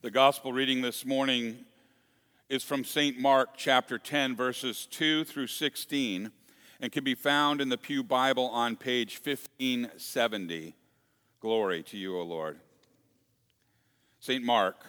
[0.00, 1.64] The gospel reading this morning
[2.48, 3.18] is from St.
[3.18, 6.30] Mark chapter 10, verses 2 through 16,
[6.80, 10.76] and can be found in the Pew Bible on page 1570.
[11.40, 12.60] Glory to you, O Lord.
[14.20, 14.44] St.
[14.44, 14.86] Mark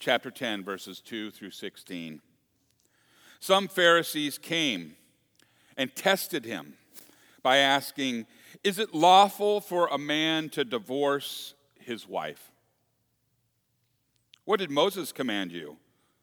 [0.00, 2.20] chapter 10, verses 2 through 16.
[3.38, 4.96] Some Pharisees came
[5.76, 6.74] and tested him
[7.44, 8.26] by asking,
[8.64, 12.50] Is it lawful for a man to divorce his wife?
[14.46, 15.76] What did Moses command you?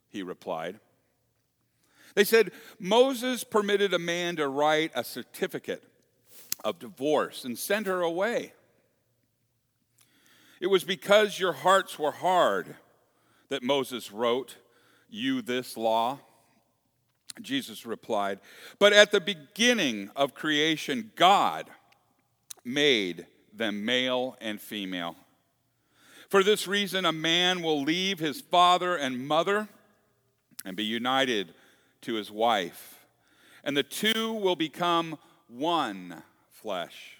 [0.09, 0.79] He replied.
[2.16, 5.84] They said, Moses permitted a man to write a certificate
[6.63, 8.53] of divorce and send her away.
[10.59, 12.75] It was because your hearts were hard
[13.49, 14.55] that Moses wrote
[15.09, 16.19] you this law.
[17.41, 18.39] Jesus replied,
[18.80, 21.69] But at the beginning of creation, God
[22.63, 25.17] made them male and female.
[26.33, 29.67] For this reason, a man will leave his father and mother
[30.65, 31.53] and be united
[32.02, 33.05] to his wife,
[33.63, 37.19] and the two will become one flesh.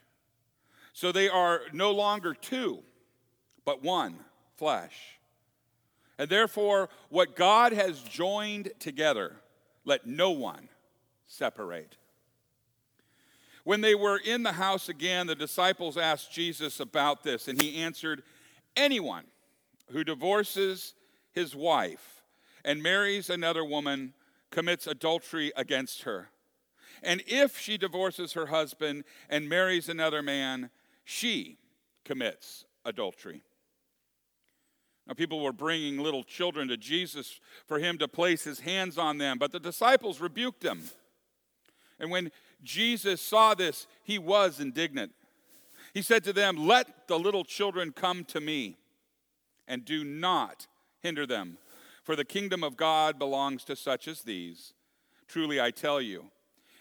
[0.94, 2.80] So they are no longer two,
[3.66, 4.16] but one
[4.56, 5.20] flesh.
[6.18, 9.36] And therefore, what God has joined together,
[9.86, 10.70] let no one
[11.28, 11.98] separate.
[13.64, 17.78] When they were in the house again, the disciples asked Jesus about this, and he
[17.78, 18.24] answered,
[18.76, 19.26] Anyone
[19.92, 20.96] who divorces
[21.32, 22.24] his wife
[22.66, 24.14] and marries another woman
[24.52, 26.30] commits adultery against her.
[27.02, 30.70] And if she divorces her husband and marries another man,
[31.04, 31.58] she
[32.06, 33.42] commits adultery.
[35.08, 39.18] Now, people were bringing little children to Jesus for him to place his hands on
[39.18, 40.84] them, but the disciples rebuked them.
[42.00, 42.32] And when
[42.64, 45.12] Jesus saw this, he was indignant.
[45.94, 48.78] He said to them, Let the little children come to me,
[49.68, 50.68] and do not
[51.02, 51.58] hinder them,
[52.04, 54.74] for the kingdom of God belongs to such as these.
[55.28, 56.26] Truly, I tell you,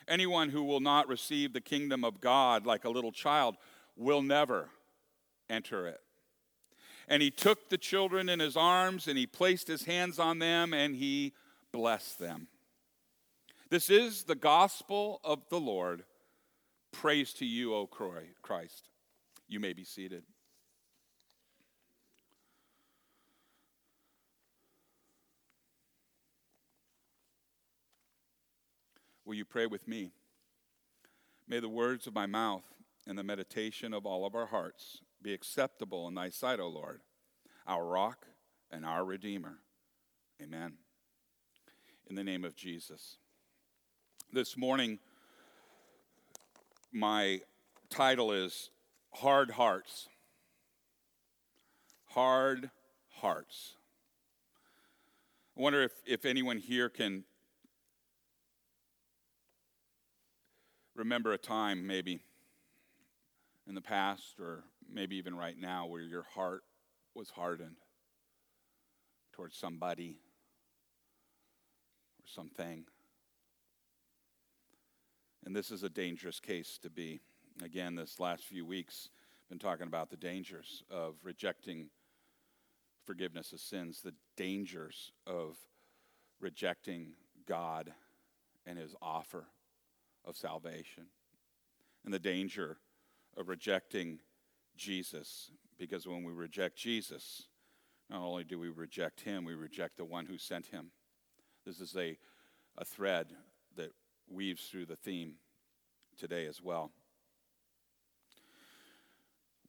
[0.08, 3.56] anyone who will not receive the kingdom of God like a little child
[3.96, 4.70] will never
[5.50, 6.00] enter it.
[7.06, 10.72] And he took the children in his arms, and he placed his hands on them,
[10.72, 11.34] and he
[11.70, 12.48] blessed them.
[13.68, 16.04] This is the gospel of the Lord.
[16.92, 18.88] Praise to you, O Christ.
[19.52, 20.22] You may be seated.
[29.26, 30.12] Will you pray with me?
[31.46, 32.64] May the words of my mouth
[33.06, 37.02] and the meditation of all of our hearts be acceptable in thy sight, O Lord,
[37.66, 38.24] our rock
[38.70, 39.58] and our redeemer.
[40.42, 40.78] Amen.
[42.08, 43.18] In the name of Jesus.
[44.32, 44.98] This morning,
[46.90, 47.42] my
[47.90, 48.70] title is
[49.14, 50.08] hard hearts.
[52.06, 52.70] Hard
[53.08, 53.74] hearts.
[55.56, 57.24] I wonder if, if anyone here can
[60.94, 62.22] remember a time, maybe
[63.66, 66.62] in the past, or maybe even right now, where your heart
[67.14, 67.76] was hardened
[69.32, 70.18] towards somebody
[72.22, 72.84] or something.
[75.44, 77.20] And this is a dangerous case to be.
[77.60, 79.10] Again, this last few weeks,
[79.48, 81.90] been talking about the dangers of rejecting
[83.04, 85.58] forgiveness of sins, the dangers of
[86.40, 87.12] rejecting
[87.46, 87.92] God
[88.64, 89.44] and his offer
[90.24, 91.04] of salvation,
[92.04, 92.78] and the danger
[93.36, 94.20] of rejecting
[94.76, 95.50] Jesus.
[95.78, 97.44] Because when we reject Jesus,
[98.08, 100.90] not only do we reject him, we reject the one who sent him.
[101.66, 102.16] This is a,
[102.78, 103.28] a thread
[103.76, 103.92] that
[104.28, 105.34] weaves through the theme
[106.18, 106.90] today as well.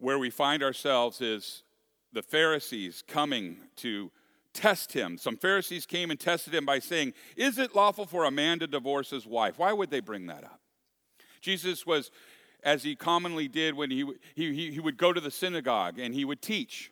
[0.03, 1.63] Where we find ourselves is
[2.11, 4.11] the Pharisees coming to
[4.53, 5.17] test him.
[5.17, 8.67] Some Pharisees came and tested him by saying, Is it lawful for a man to
[8.67, 9.57] divorce his wife?
[9.57, 10.59] Why would they bring that up?
[11.39, 12.11] Jesus was,
[12.65, 14.05] as he commonly did when he,
[14.35, 16.91] he, he would go to the synagogue and he would teach.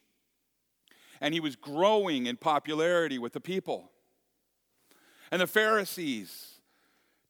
[1.19, 3.91] And he was growing in popularity with the people.
[5.33, 6.61] And the Pharisees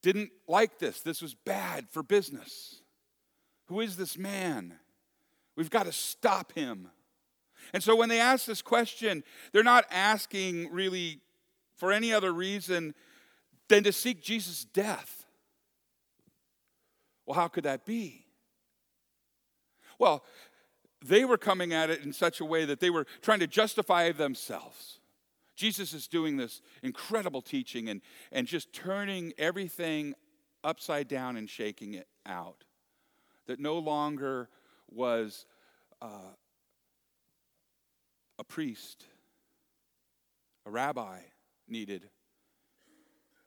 [0.04, 1.02] didn't like this.
[1.02, 2.84] This was bad for business.
[3.66, 4.76] Who is this man?
[5.56, 6.90] We've got to stop him.
[7.74, 11.22] And so when they ask this question, they're not asking really
[11.78, 12.94] for any other reason
[13.68, 15.26] than to seek Jesus' death.
[17.26, 18.26] Well, how could that be?
[20.00, 20.24] Well,
[21.04, 24.12] they were coming at it in such a way that they were trying to justify
[24.12, 25.00] themselves.
[25.56, 28.02] Jesus is doing this incredible teaching and,
[28.32, 30.16] and just turning everything
[30.64, 32.64] upside down and shaking it out.
[33.48, 34.50] That no longer
[34.92, 35.46] was
[36.02, 36.36] uh,
[38.40, 39.06] a priest
[40.66, 41.20] a rabbi
[41.68, 42.08] needed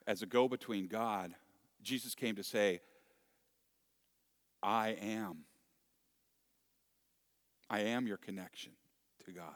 [0.07, 1.33] as a go between God,
[1.81, 2.81] Jesus came to say,
[4.61, 5.45] I am.
[7.69, 8.73] I am your connection
[9.25, 9.55] to God.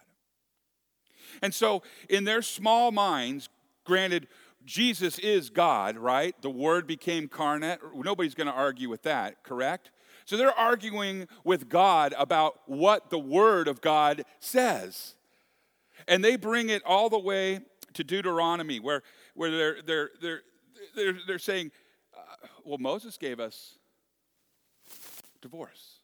[1.41, 3.49] And so, in their small minds,
[3.83, 4.27] granted,
[4.65, 6.35] Jesus is God, right?
[6.41, 7.79] The Word became carnate.
[7.95, 9.91] Nobody's going to argue with that, correct?
[10.29, 15.15] So they're arguing with God about what the Word of God says.
[16.07, 17.61] And they bring it all the way
[17.93, 19.01] to Deuteronomy, where,
[19.33, 20.41] where they're, they're, they're,
[20.95, 21.71] they're, they're saying,
[22.15, 23.79] uh, well, Moses gave us
[25.41, 25.95] divorce.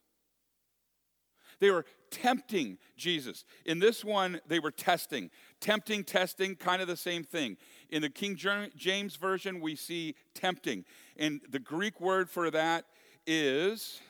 [1.60, 3.44] They were tempting Jesus.
[3.64, 5.30] In this one, they were testing.
[5.60, 7.58] Tempting, testing, kind of the same thing.
[7.90, 10.84] In the King James Version, we see tempting.
[11.16, 12.86] And the Greek word for that
[13.24, 14.00] is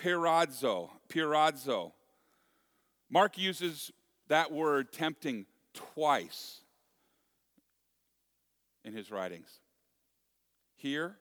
[0.00, 1.92] Peirazo, peirazo.
[3.10, 3.92] Mark uses
[4.28, 6.60] that word tempting twice
[8.84, 9.60] in his writings.
[10.76, 11.16] Here,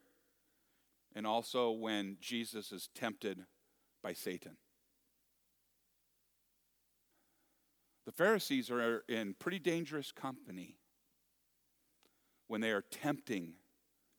[1.16, 3.44] and also when Jesus is tempted
[4.02, 4.56] by Satan.
[8.06, 10.78] The Pharisees are in pretty dangerous company
[12.48, 13.54] when they are tempting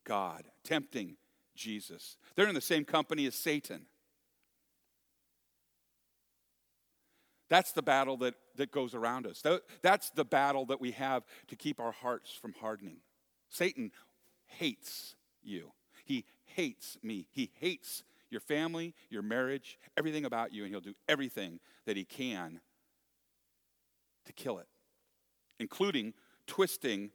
[0.04, 1.16] God, tempting
[1.54, 2.16] Jesus.
[2.36, 3.86] They're in the same company as Satan.
[7.50, 9.42] That's the battle that, that goes around us.
[9.82, 12.98] That's the battle that we have to keep our hearts from hardening.
[13.50, 13.90] Satan
[14.46, 15.72] hates you.
[16.04, 17.26] He hates me.
[17.30, 22.04] He hates your family, your marriage, everything about you, and he'll do everything that he
[22.04, 22.60] can
[24.24, 24.68] to kill it,
[25.58, 26.14] including
[26.46, 27.10] twisting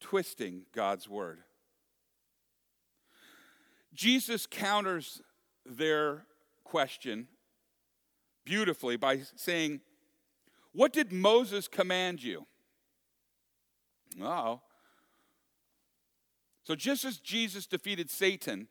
[0.00, 1.38] twisting God's word.
[3.94, 5.22] Jesus counters
[5.64, 6.26] their
[6.64, 7.28] question
[8.46, 9.82] beautifully by saying,
[10.72, 12.46] What did Moses command you?
[14.22, 14.62] Oh.
[16.62, 18.68] So just as Jesus defeated Satan,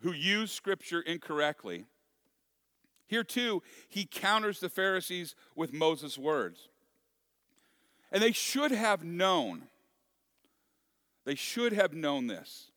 [0.00, 1.84] who used scripture incorrectly,
[3.06, 6.68] here too, he counters the Pharisees with Moses' words.
[8.10, 9.64] And they should have known.
[11.24, 12.70] They should have known this.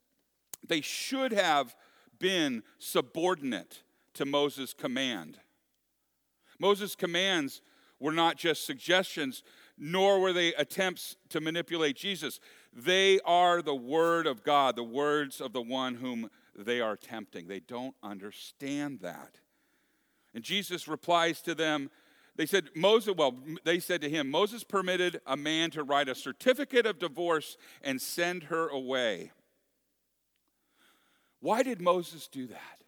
[0.68, 1.76] They should have
[2.20, 3.82] been subordinate
[4.20, 5.38] to Moses' command.
[6.60, 7.62] Moses' commands
[8.02, 9.44] were not just suggestions,
[9.78, 12.42] nor were they attempts to manipulate Jesus.
[12.74, 17.48] They are the word of God, the words of the one whom they are tempting.
[17.48, 19.40] They don't understand that.
[20.34, 21.90] And Jesus replies to them,
[22.36, 26.16] they said, Moses, well, they said to him, Moses permitted a man to write a
[26.16, 29.32] certificate of divorce and send her away.
[31.40, 32.80] Why did Moses do that?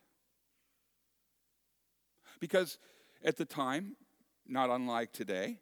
[2.41, 2.79] Because
[3.23, 3.95] at the time,
[4.45, 5.59] not unlike today,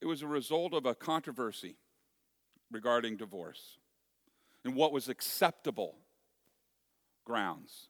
[0.00, 1.76] it was a result of a controversy
[2.72, 3.78] regarding divorce
[4.64, 5.96] and what was acceptable
[7.24, 7.88] grounds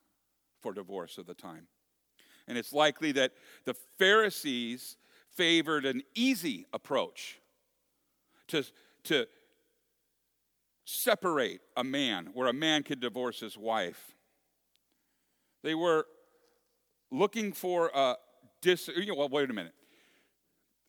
[0.60, 1.68] for divorce at the time.
[2.48, 3.32] And it's likely that
[3.64, 4.96] the Pharisees
[5.30, 7.40] favored an easy approach
[8.48, 8.64] to,
[9.04, 9.26] to
[10.84, 14.16] separate a man, where a man could divorce his wife.
[15.62, 16.06] They were
[17.10, 18.16] looking for a
[18.60, 18.88] dis.
[18.88, 19.74] You know, well, wait a minute.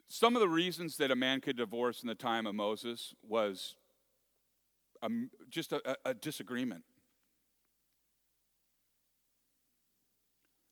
[0.07, 3.75] Some of the reasons that a man could divorce in the time of Moses was
[5.01, 6.83] um, a, just a, a disagreement.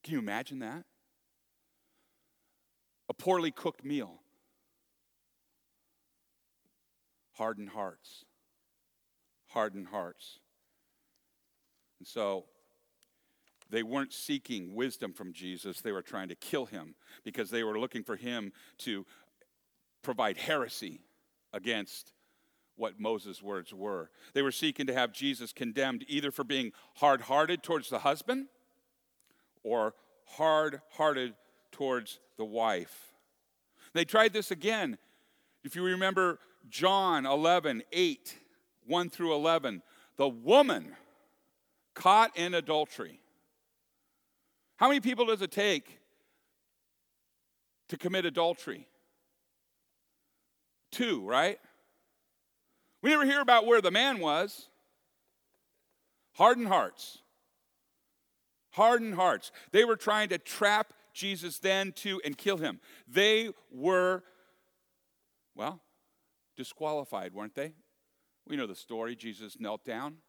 [0.03, 0.83] Can you imagine that?
[3.09, 4.19] A poorly cooked meal,
[7.33, 8.25] hardened hearts,
[9.47, 10.39] hardened hearts.
[11.99, 12.45] And so
[13.69, 17.79] they weren't seeking wisdom from Jesus, they were trying to kill him because they were
[17.79, 19.05] looking for him to
[20.01, 21.01] provide heresy
[21.53, 22.13] against
[22.75, 24.09] what Moses' words were.
[24.33, 28.47] They were seeking to have Jesus condemned either for being hard hearted towards the husband
[29.63, 29.93] or
[30.25, 31.33] hard hearted
[31.71, 33.13] towards the wife.
[33.93, 34.97] They tried this again.
[35.63, 38.35] If you remember John 11, 8,
[38.85, 39.81] 1 through 11,
[40.15, 40.95] the woman
[41.93, 43.19] caught in adultery.
[44.79, 45.99] How many people does it take
[47.89, 48.87] to commit adultery?
[50.89, 51.59] Two, right?
[53.01, 54.69] We never hear about where the man was.
[56.35, 57.17] Hardened hearts.
[58.71, 59.51] Hardened hearts.
[59.73, 62.79] They were trying to trap Jesus then too and kill him.
[63.05, 64.23] They were,
[65.55, 65.81] well,
[66.55, 67.73] disqualified, weren't they?
[68.47, 69.17] We know the story.
[69.17, 70.19] Jesus knelt down,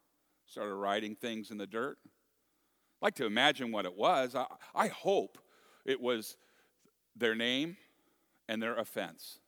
[0.45, 1.99] started writing things in the dirt.
[3.01, 4.35] Like to imagine what it was.
[4.35, 5.39] I, I hope
[5.85, 6.37] it was
[7.17, 7.77] their name
[8.49, 9.41] and their offense.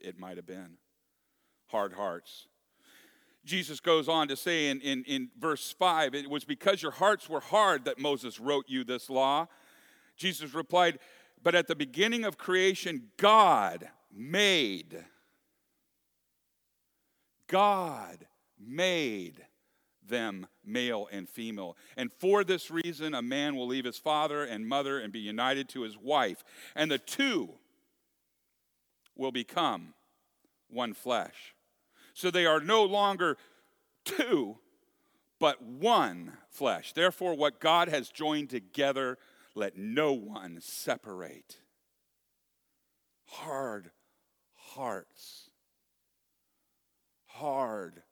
[0.00, 0.78] it might have been.
[1.68, 2.46] Hard hearts.
[3.44, 7.28] Jesus goes on to say in, in, in verse 5 it was because your hearts
[7.28, 9.46] were hard that Moses wrote you this law.
[10.16, 10.98] Jesus replied,
[11.42, 15.04] But at the beginning of creation, God made.
[17.46, 18.26] God
[18.58, 19.44] made
[20.08, 21.76] them male and female.
[21.96, 25.68] And for this reason, a man will leave his father and mother and be united
[25.70, 27.50] to his wife, and the two
[29.16, 29.94] will become
[30.68, 31.54] one flesh.
[32.14, 33.36] So they are no longer
[34.04, 34.56] two,
[35.38, 36.92] but one flesh.
[36.92, 39.18] Therefore, what God has joined together,
[39.54, 41.58] let no one separate.
[43.26, 43.90] Hard
[44.54, 45.50] hearts.
[47.26, 48.02] Hard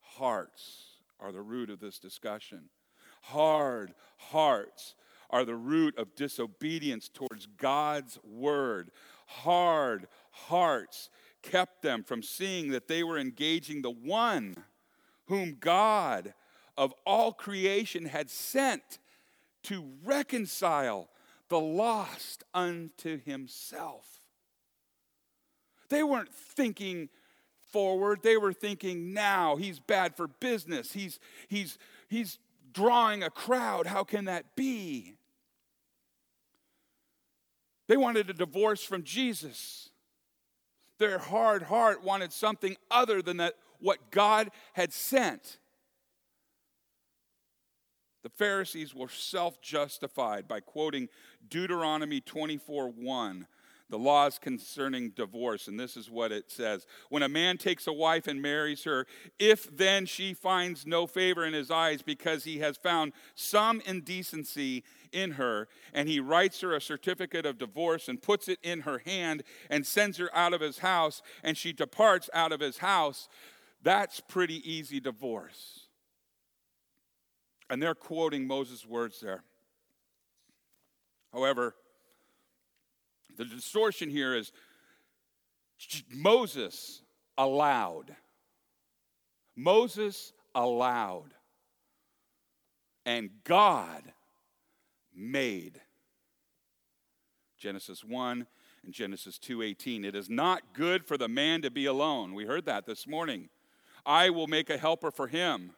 [0.00, 2.68] hearts are the root of this discussion.
[3.22, 4.94] Hard hearts
[5.30, 8.90] are the root of disobedience towards God's word.
[9.26, 11.10] Hard hearts
[11.42, 14.56] kept them from seeing that they were engaging the one
[15.26, 16.34] whom God
[16.76, 18.98] of all creation had sent
[19.64, 21.08] to reconcile
[21.48, 24.20] the lost unto himself.
[25.88, 27.08] They weren't thinking
[27.72, 28.20] forward.
[28.22, 29.56] They were thinking now.
[29.56, 30.92] He's bad for business.
[30.92, 31.18] He's,
[31.48, 32.38] he's, he's
[32.72, 33.86] drawing a crowd.
[33.86, 35.14] How can that be?
[37.88, 39.90] They wanted a divorce from Jesus.
[40.98, 45.58] Their hard heart wanted something other than that what God had sent.
[48.22, 51.08] The Pharisees were self justified by quoting
[51.48, 53.46] Deuteronomy 24 1
[53.88, 57.92] the laws concerning divorce, and this is what it says When a man takes a
[57.92, 59.06] wife and marries her,
[59.38, 64.82] if then she finds no favor in his eyes because he has found some indecency
[65.12, 68.98] in her, and he writes her a certificate of divorce and puts it in her
[68.98, 73.28] hand and sends her out of his house, and she departs out of his house,
[73.82, 75.86] that's pretty easy divorce.
[77.70, 79.44] And they're quoting Moses' words there.
[81.32, 81.74] However,
[83.36, 84.52] the distortion here is
[86.10, 87.02] Moses
[87.36, 88.16] allowed.
[89.54, 91.34] Moses allowed.
[93.04, 94.02] And God
[95.14, 95.80] made.
[97.56, 98.46] Genesis 1
[98.84, 100.04] and Genesis 2:18.
[100.04, 102.34] It is not good for the man to be alone.
[102.34, 103.48] We heard that this morning.
[104.04, 105.74] I will make a helper for him.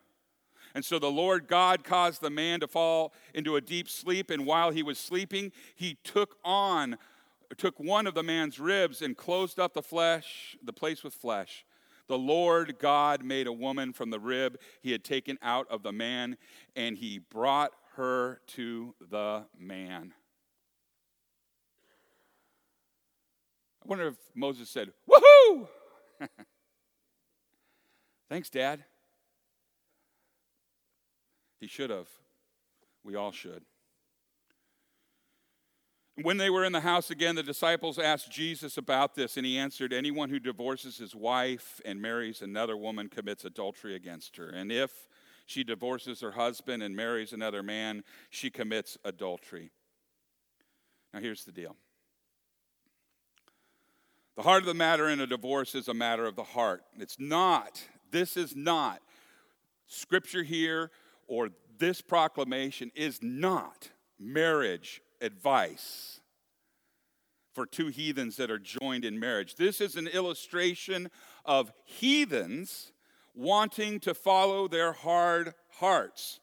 [0.75, 4.45] And so the Lord God caused the man to fall into a deep sleep, and
[4.45, 6.99] while he was sleeping, he took on
[7.57, 11.65] took one of the man's ribs and closed up the flesh, the place with flesh.
[12.09, 15.93] The Lord God made a woman from the rib he had taken out of the
[15.93, 16.37] man,
[16.77, 20.15] and he brought her to the man.
[23.83, 25.69] I wonder if Moses said, Woohoo!
[28.29, 28.85] Thanks, Dad.
[31.61, 32.09] He should have.
[33.03, 33.65] We all should.
[36.21, 39.57] When they were in the house again, the disciples asked Jesus about this, and he
[39.57, 44.49] answered, Anyone who divorces his wife and marries another woman commits adultery against her.
[44.49, 44.91] And if
[45.47, 49.71] she divorces her husband and marries another man, she commits adultery.
[51.15, 51.77] Now, here's the deal
[54.35, 56.83] the heart of the matter in a divorce is a matter of the heart.
[56.99, 59.03] It's not, this is not,
[59.87, 60.91] scripture here
[61.29, 66.21] or this proclamation is not marriage advice
[67.55, 69.57] for two heathens that are joined in marriage.
[69.57, 71.11] This is an illustration
[71.45, 72.93] of heathens
[73.35, 76.41] wanting to follow their hard hearts.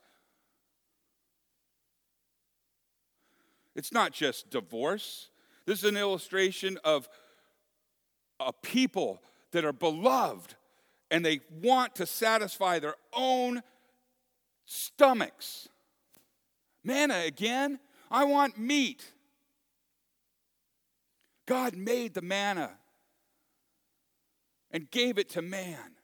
[3.76, 5.30] It's not just divorce.
[5.66, 7.08] This is an illustration of
[8.40, 10.56] a people that are beloved
[11.12, 13.62] and they want to satisfy their own
[14.66, 15.70] stomachs.
[16.84, 17.80] Manna again?
[18.16, 19.04] I want meat.
[21.46, 22.72] God made the manna
[24.72, 25.98] and gave it to man.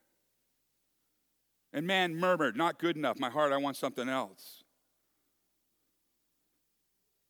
[1.71, 3.17] And man murmured, Not good enough.
[3.17, 4.65] My heart, I want something else.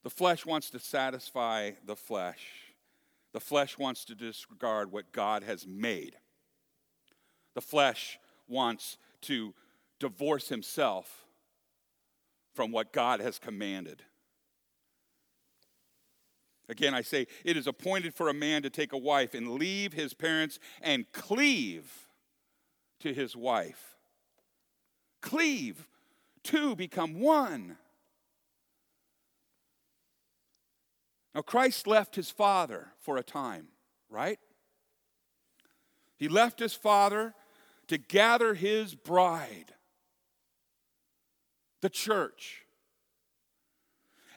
[0.02, 2.48] The flesh wants to satisfy the flesh.
[3.34, 6.16] The flesh wants to disregard what God has made.
[7.54, 9.54] The flesh wants to
[10.00, 11.24] divorce himself
[12.56, 14.02] from what God has commanded.
[16.72, 19.92] Again, I say, it is appointed for a man to take a wife and leave
[19.92, 22.08] his parents and cleave
[23.02, 23.98] to his wife.
[25.22, 25.90] Cleave.
[26.44, 27.78] Two become one.
[31.36, 33.68] Now, Christ left his father for a time,
[34.10, 34.40] right?
[36.16, 37.34] He left his father
[37.88, 39.74] to gather his bride,
[41.82, 42.64] the church.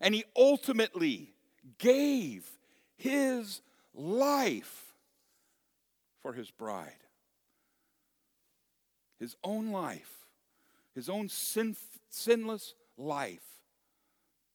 [0.01, 1.34] And he ultimately
[1.79, 2.49] gave
[2.97, 3.61] his
[3.95, 4.93] life
[6.23, 6.93] for his bride.
[9.19, 10.27] His own life,
[10.95, 11.77] his own sin,
[12.11, 13.45] sinless life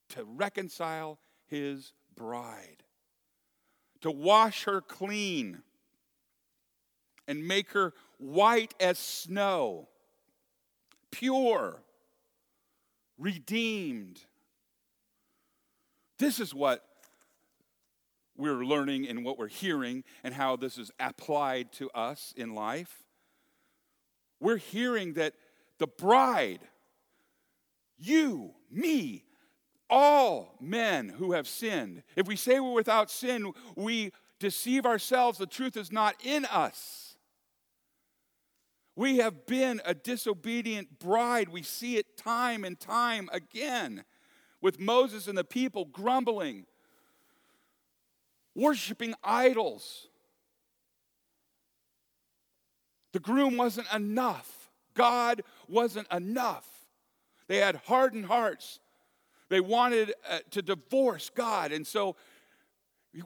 [0.09, 2.83] to reconcile his bride,
[4.01, 5.61] to wash her clean
[7.27, 9.87] and make her white as snow,
[11.11, 11.81] pure,
[13.17, 14.19] redeemed.
[16.17, 16.88] This is what
[18.39, 23.03] we're learning and what we're hearing and how this is applied to us in life.
[24.39, 25.33] We're hearing that
[25.77, 26.61] the bride,
[27.97, 29.25] you, me,
[29.89, 35.37] all men who have sinned, if we say we're without sin, we deceive ourselves.
[35.37, 37.17] The truth is not in us.
[38.95, 41.49] We have been a disobedient bride.
[41.49, 44.03] We see it time and time again
[44.61, 46.65] with Moses and the people grumbling,
[48.55, 50.07] worshiping idols.
[53.13, 54.69] The groom wasn't enough.
[54.93, 56.67] God wasn't enough.
[57.47, 58.79] They had hardened hearts.
[59.49, 61.71] They wanted uh, to divorce God.
[61.71, 62.15] And so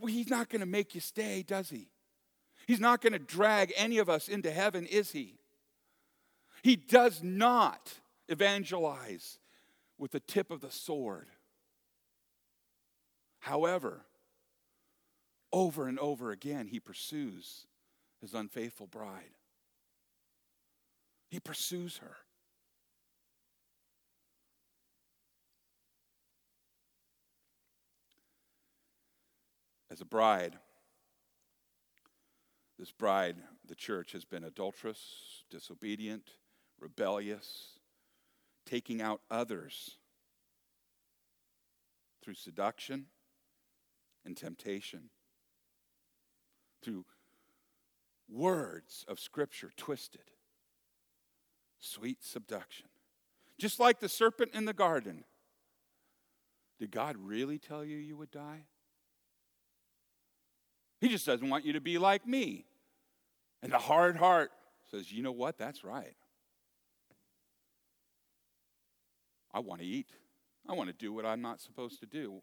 [0.07, 1.87] he's not going to make you stay, does he?
[2.65, 5.35] He's not going to drag any of us into heaven, is he?
[6.61, 7.93] He does not
[8.29, 9.37] evangelize
[9.97, 11.27] with the tip of the sword.
[13.39, 14.05] However,
[15.53, 17.67] over and over again, he pursues
[18.19, 19.38] his unfaithful bride.
[21.29, 22.17] He pursues her.
[29.91, 30.57] As a bride,
[32.79, 33.36] this bride,
[33.67, 36.32] the church, has been adulterous, disobedient,
[36.80, 37.80] rebellious,
[38.65, 39.97] taking out others
[42.23, 43.06] through seduction
[44.25, 45.10] and temptation,
[46.84, 47.06] through
[48.30, 50.32] words of Scripture twisted,
[51.80, 52.88] sweet subduction.
[53.60, 55.24] Just like the serpent in the garden.
[56.80, 58.65] Did God really tell you you would die?
[61.00, 62.65] He just doesn't want you to be like me.
[63.62, 64.52] And the hard heart
[64.89, 65.58] says, you know what?
[65.58, 66.15] That's right.
[69.54, 70.10] I want to eat.
[70.67, 72.41] I want to do what I'm not supposed to do.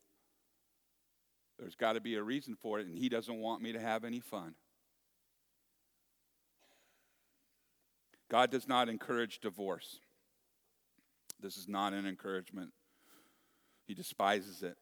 [1.61, 4.05] There's got to be a reason for it, and He doesn't want me to have
[4.05, 4.55] any fun.
[8.31, 9.99] God does not encourage divorce.
[11.41, 12.71] This is not an encouragement.
[13.87, 14.77] He despises it.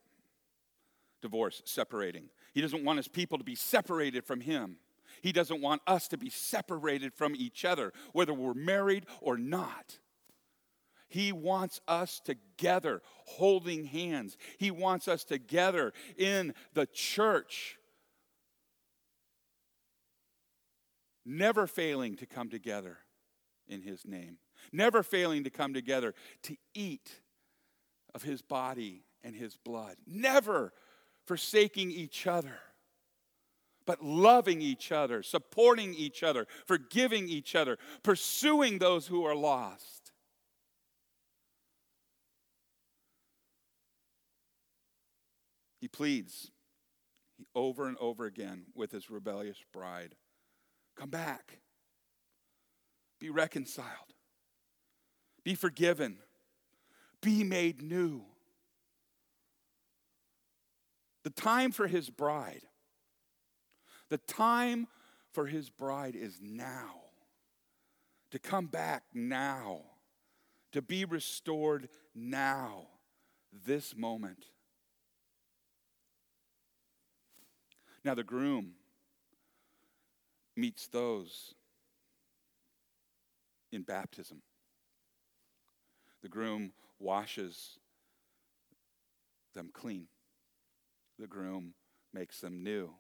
[1.23, 2.29] Divorce, separating.
[2.53, 4.77] He doesn't want his people to be separated from him.
[5.23, 9.99] He doesn't want us to be separated from each other, whether we're married or not.
[11.09, 14.37] He wants us together, holding hands.
[14.59, 17.79] He wants us together in the church,
[21.25, 22.99] never failing to come together
[23.67, 24.39] in His name,
[24.71, 27.21] never failing to come together to eat
[28.15, 30.73] of His body and His blood, never
[31.27, 32.59] forsaking each other
[33.89, 39.98] but loving each other, supporting each other, forgiving each other, pursuing those who are lost.
[45.89, 46.51] He pleads
[47.55, 50.17] over and over again with his rebellious bride
[50.97, 51.61] Come back.
[53.21, 54.13] Be reconciled.
[55.45, 56.19] Be forgiven.
[57.23, 58.23] Be made new.
[61.23, 62.63] The time for his bride,
[64.11, 64.89] the time
[65.33, 66.97] for his bride is now.
[68.33, 69.83] To come back now.
[70.73, 72.89] To be restored now.
[73.53, 74.47] This moment.
[78.05, 78.73] Now, the groom
[80.57, 81.55] meets those
[83.71, 84.43] in baptism.
[86.23, 87.79] The groom washes
[89.55, 90.07] them clean.
[91.19, 91.75] The groom
[92.13, 92.95] makes them new.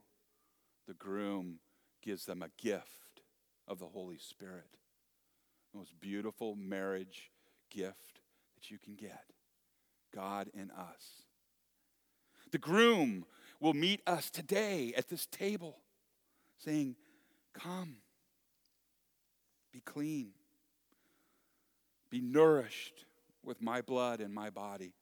[0.87, 1.58] The groom
[2.02, 3.22] gives them a gift
[3.66, 4.70] of the Holy Spirit.
[5.72, 7.30] The most beautiful marriage
[7.70, 8.20] gift
[8.56, 9.24] that you can get
[10.14, 11.22] God in us.
[12.50, 13.26] The groom
[13.61, 15.79] will meet us today at this table
[16.59, 16.97] saying,
[17.55, 17.97] Come,
[19.73, 20.31] be clean,
[22.11, 23.05] be nourished
[23.42, 24.92] with my blood and my body.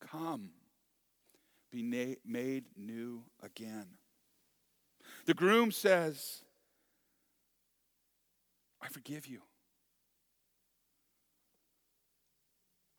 [0.00, 0.50] Come,
[1.70, 3.86] be na- made new again.
[5.24, 6.42] The groom says,
[8.82, 9.40] I forgive you.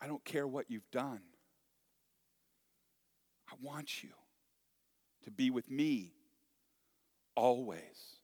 [0.01, 1.21] I don't care what you've done.
[3.49, 4.09] I want you
[5.27, 6.13] to be with me
[7.35, 8.21] always.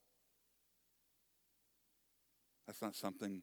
[2.65, 3.41] That's not something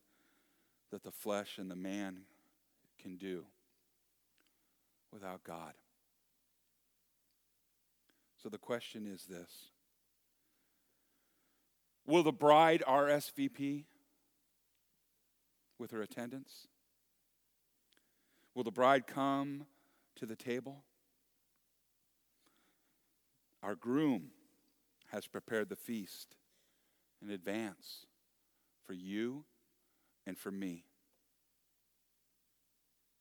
[0.90, 2.20] that the flesh and the man
[2.98, 3.44] can do
[5.12, 5.74] without God.
[8.42, 9.68] So the question is this
[12.06, 13.84] Will the bride RSVP
[15.78, 16.66] with her attendants?
[18.54, 19.66] Will the bride come
[20.16, 20.82] to the table?
[23.62, 24.30] Our groom
[25.08, 26.36] has prepared the feast
[27.22, 28.06] in advance
[28.86, 29.44] for you
[30.26, 30.84] and for me.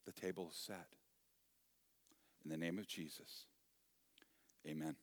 [0.06, 0.88] The table is set.
[2.44, 3.44] In the name of Jesus,
[4.66, 4.96] amen.